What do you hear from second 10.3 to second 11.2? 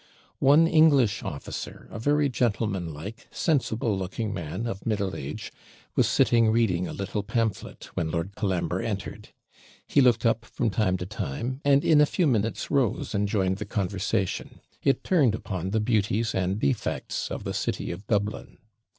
from time to